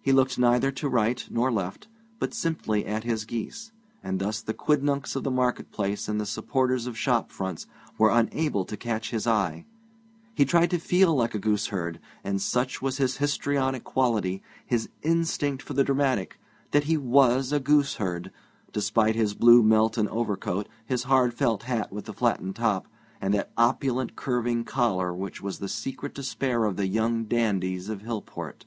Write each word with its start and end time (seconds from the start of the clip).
He 0.00 0.12
looked 0.12 0.38
neither 0.38 0.70
to 0.70 0.88
right 0.88 1.26
nor 1.28 1.50
left, 1.50 1.88
but 2.20 2.32
simply 2.32 2.86
at 2.86 3.02
his 3.02 3.24
geese, 3.24 3.72
and 4.00 4.20
thus 4.20 4.40
the 4.40 4.54
quidnuncs 4.54 5.16
of 5.16 5.24
the 5.24 5.30
market 5.32 5.72
place 5.72 6.06
and 6.08 6.20
the 6.20 6.24
supporters 6.24 6.86
of 6.86 6.96
shop 6.96 7.32
fronts 7.32 7.66
were 7.98 8.12
unable 8.12 8.64
to 8.64 8.76
catch 8.76 9.10
his 9.10 9.26
eye. 9.26 9.64
He 10.36 10.44
tried 10.44 10.70
to 10.70 10.78
feel 10.78 11.16
like 11.16 11.34
a 11.34 11.40
gooseherd; 11.40 11.98
and 12.22 12.40
such 12.40 12.80
was 12.80 12.98
his 12.98 13.16
histrionic 13.16 13.82
quality, 13.82 14.40
his 14.64 14.88
instinct 15.02 15.64
for 15.64 15.74
the 15.74 15.82
dramatic, 15.82 16.38
he 16.72 16.96
was 16.96 17.50
a 17.52 17.58
gooseherd, 17.58 18.30
despite 18.72 19.16
his 19.16 19.34
blue 19.34 19.64
Melton 19.64 20.06
overcoat, 20.10 20.68
his 20.86 21.02
hard 21.02 21.34
felt 21.34 21.64
hat 21.64 21.92
with 21.92 22.04
the 22.04 22.12
flattened 22.14 22.54
top, 22.54 22.86
and 23.20 23.34
that 23.34 23.50
opulent 23.56 24.14
curving 24.14 24.62
collar 24.62 25.12
which 25.12 25.42
was 25.42 25.58
the 25.58 25.66
secret 25.68 26.14
despair 26.14 26.62
of 26.64 26.76
the 26.76 26.86
young 26.86 27.24
dandies 27.24 27.88
of 27.88 28.02
Hillport. 28.02 28.64